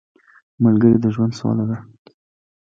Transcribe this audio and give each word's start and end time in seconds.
ملګری 0.63 0.97
د 1.01 1.05
ژوند 1.15 1.33
سوله 1.39 1.65
ده 1.69 1.77